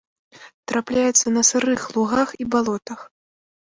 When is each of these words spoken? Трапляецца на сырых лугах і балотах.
Трапляецца 0.71 1.33
на 1.37 1.43
сырых 1.51 1.81
лугах 1.99 2.29
і 2.45 2.51
балотах. 2.57 2.99